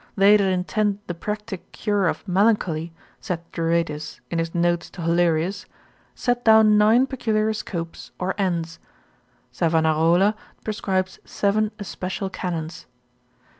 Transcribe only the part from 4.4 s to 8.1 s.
notes to Hollerius, set down nine peculiar scopes